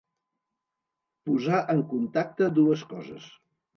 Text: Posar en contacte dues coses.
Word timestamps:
Posar 1.29 1.59
en 1.75 1.83
contacte 1.93 2.49
dues 2.59 2.87
coses. 2.95 3.29